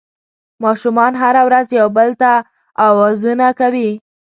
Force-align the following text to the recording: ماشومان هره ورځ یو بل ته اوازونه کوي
ماشومان 0.63 1.13
هره 1.21 1.41
ورځ 1.47 1.67
یو 1.79 1.87
بل 1.97 2.09
ته 2.21 2.31
اوازونه 2.87 3.47
کوي 3.59 3.89